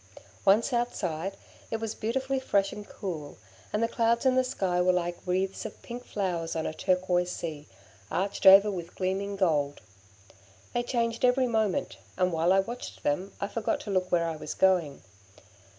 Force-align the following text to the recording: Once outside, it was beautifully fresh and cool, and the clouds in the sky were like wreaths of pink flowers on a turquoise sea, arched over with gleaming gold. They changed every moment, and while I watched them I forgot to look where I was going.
Once 0.45 0.73
outside, 0.73 1.37
it 1.69 1.77
was 1.77 1.93
beautifully 1.93 2.39
fresh 2.39 2.73
and 2.73 2.89
cool, 2.89 3.37
and 3.71 3.83
the 3.83 3.87
clouds 3.87 4.25
in 4.25 4.33
the 4.33 4.43
sky 4.43 4.81
were 4.81 4.91
like 4.91 5.19
wreaths 5.27 5.63
of 5.63 5.79
pink 5.83 6.07
flowers 6.07 6.55
on 6.55 6.65
a 6.65 6.73
turquoise 6.73 7.29
sea, 7.29 7.67
arched 8.09 8.47
over 8.47 8.71
with 8.71 8.95
gleaming 8.95 9.35
gold. 9.35 9.79
They 10.73 10.81
changed 10.81 11.23
every 11.23 11.45
moment, 11.45 11.97
and 12.17 12.33
while 12.33 12.51
I 12.51 12.61
watched 12.61 13.03
them 13.03 13.33
I 13.39 13.47
forgot 13.47 13.79
to 13.81 13.91
look 13.91 14.11
where 14.11 14.25
I 14.27 14.37
was 14.37 14.55
going. 14.55 15.03